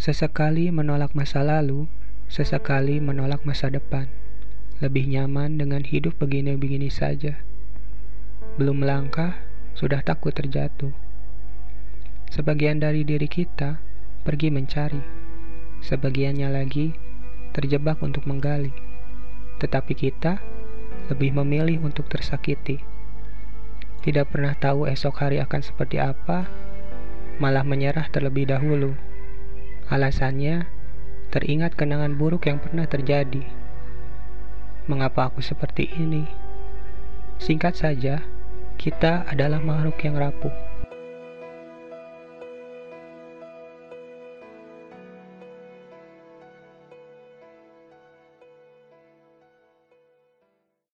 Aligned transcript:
Sesekali 0.00 0.72
menolak 0.72 1.12
masa 1.12 1.44
lalu, 1.44 1.84
sesekali 2.24 3.04
menolak 3.04 3.44
masa 3.44 3.68
depan. 3.68 4.08
Lebih 4.80 5.04
nyaman 5.04 5.60
dengan 5.60 5.84
hidup 5.84 6.16
begini-begini 6.16 6.88
saja. 6.88 7.36
Belum 8.56 8.80
melangkah, 8.80 9.36
sudah 9.76 10.00
takut 10.00 10.32
terjatuh. 10.32 10.96
Sebagian 12.32 12.80
dari 12.80 13.04
diri 13.04 13.28
kita 13.28 13.76
pergi 14.24 14.48
mencari, 14.48 15.04
sebagiannya 15.84 16.48
lagi 16.48 16.96
terjebak 17.52 18.00
untuk 18.00 18.24
menggali. 18.24 18.72
Tetapi 19.60 19.92
kita 19.92 20.40
lebih 21.12 21.36
memilih 21.44 21.76
untuk 21.84 22.08
tersakiti. 22.08 22.80
Tidak 24.00 24.32
pernah 24.32 24.56
tahu 24.56 24.88
esok 24.88 25.20
hari 25.20 25.44
akan 25.44 25.60
seperti 25.60 26.00
apa, 26.00 26.48
malah 27.36 27.68
menyerah 27.68 28.08
terlebih 28.08 28.48
dahulu. 28.48 29.09
Alasannya, 29.90 30.70
teringat 31.34 31.74
kenangan 31.74 32.14
buruk 32.14 32.46
yang 32.46 32.62
pernah 32.62 32.86
terjadi. 32.86 33.42
Mengapa 34.86 35.26
aku 35.26 35.42
seperti 35.42 35.90
ini? 35.98 36.30
Singkat 37.42 37.74
saja, 37.74 38.22
kita 38.78 39.26
adalah 39.26 39.58
makhluk 39.58 39.98
yang 40.06 40.14
rapuh. 40.14 40.69